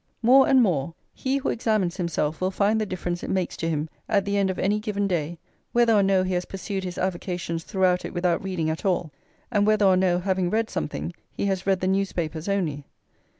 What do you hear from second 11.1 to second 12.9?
he has read the newspapers only.